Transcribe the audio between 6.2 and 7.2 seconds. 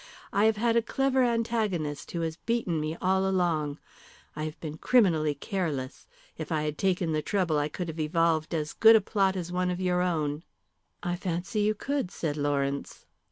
If I had taken